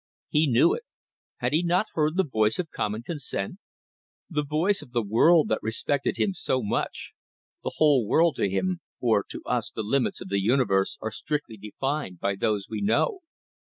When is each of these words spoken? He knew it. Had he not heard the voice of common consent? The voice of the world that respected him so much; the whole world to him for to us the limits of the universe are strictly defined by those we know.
He 0.29 0.47
knew 0.49 0.73
it. 0.73 0.81
Had 1.41 1.53
he 1.53 1.61
not 1.61 1.85
heard 1.93 2.15
the 2.17 2.23
voice 2.25 2.57
of 2.57 2.71
common 2.71 3.03
consent? 3.03 3.59
The 4.31 4.43
voice 4.43 4.81
of 4.81 4.93
the 4.93 5.03
world 5.03 5.47
that 5.49 5.61
respected 5.61 6.17
him 6.17 6.33
so 6.33 6.63
much; 6.63 7.13
the 7.63 7.73
whole 7.75 8.07
world 8.07 8.35
to 8.37 8.49
him 8.49 8.79
for 8.99 9.23
to 9.29 9.43
us 9.45 9.69
the 9.69 9.83
limits 9.83 10.19
of 10.19 10.29
the 10.29 10.41
universe 10.41 10.97
are 11.03 11.11
strictly 11.11 11.57
defined 11.57 12.19
by 12.19 12.33
those 12.35 12.65
we 12.67 12.81
know. 12.81 13.19